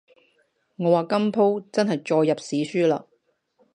[0.77, 3.05] 我話今舖真係載入史書喇